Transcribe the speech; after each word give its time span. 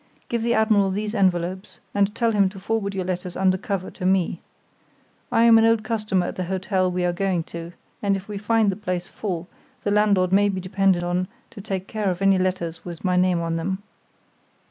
Give 0.29 0.41
the 0.41 0.55
admiral 0.55 0.89
these 0.89 1.13
envelopes, 1.13 1.79
and 1.93 2.15
tell 2.15 2.31
him 2.31 2.49
to 2.49 2.59
forward 2.59 2.95
your 2.95 3.05
letters 3.05 3.37
under 3.37 3.55
cover 3.55 3.91
to 3.91 4.03
me. 4.03 4.41
I 5.31 5.43
am 5.43 5.59
an 5.59 5.63
old 5.65 5.83
customer 5.83 6.25
at 6.25 6.37
the 6.37 6.45
hotel 6.45 6.89
we 6.89 7.05
are 7.05 7.13
going 7.13 7.43
to; 7.53 7.73
and 8.01 8.15
if 8.15 8.27
we 8.27 8.39
find 8.39 8.71
the 8.71 8.75
place 8.75 9.07
full, 9.07 9.47
the 9.83 9.91
landlord 9.91 10.31
may 10.33 10.49
be 10.49 10.59
depended 10.59 11.03
on 11.03 11.27
to 11.51 11.61
take 11.61 11.87
care 11.87 12.09
of 12.09 12.19
any 12.19 12.39
letters 12.39 12.83
with 12.83 13.03
my 13.05 13.15
name 13.15 13.41
on 13.41 13.57
them. 13.57 13.83